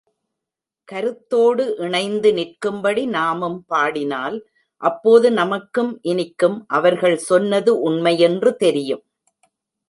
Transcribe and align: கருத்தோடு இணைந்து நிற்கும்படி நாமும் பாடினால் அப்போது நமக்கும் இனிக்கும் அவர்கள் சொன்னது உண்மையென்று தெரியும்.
கருத்தோடு 0.87 1.65
இணைந்து 1.77 2.29
நிற்கும்படி 2.33 3.03
நாமும் 3.07 3.59
பாடினால் 3.67 4.37
அப்போது 4.81 5.29
நமக்கும் 5.31 5.91
இனிக்கும் 6.03 6.57
அவர்கள் 6.67 7.17
சொன்னது 7.29 7.73
உண்மையென்று 7.89 8.53
தெரியும். 8.55 9.03